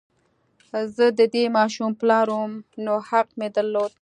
[0.95, 2.51] زه د دې ماشوم پلار وم
[2.85, 3.91] نو حق مې درلود